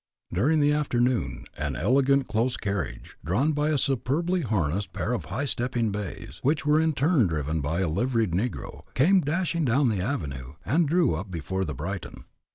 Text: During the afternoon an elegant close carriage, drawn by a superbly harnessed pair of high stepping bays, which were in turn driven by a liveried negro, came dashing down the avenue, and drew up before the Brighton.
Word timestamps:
During 0.33 0.61
the 0.61 0.73
afternoon 0.73 1.45
an 1.59 1.75
elegant 1.75 2.27
close 2.27 2.57
carriage, 2.57 3.19
drawn 3.23 3.51
by 3.53 3.69
a 3.69 3.77
superbly 3.77 4.41
harnessed 4.41 4.93
pair 4.93 5.13
of 5.13 5.25
high 5.25 5.45
stepping 5.45 5.91
bays, 5.91 6.39
which 6.41 6.65
were 6.65 6.79
in 6.79 6.93
turn 6.93 7.27
driven 7.27 7.61
by 7.61 7.81
a 7.81 7.87
liveried 7.87 8.31
negro, 8.31 8.81
came 8.95 9.21
dashing 9.21 9.63
down 9.63 9.89
the 9.89 10.01
avenue, 10.01 10.55
and 10.65 10.87
drew 10.89 11.13
up 11.13 11.29
before 11.29 11.63
the 11.65 11.75
Brighton. 11.75 12.25